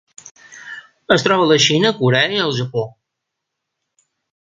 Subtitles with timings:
[1.17, 2.89] Es troba a la Xina, Corea i el Japó.